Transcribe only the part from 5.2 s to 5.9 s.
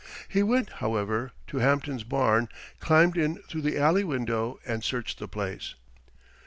place.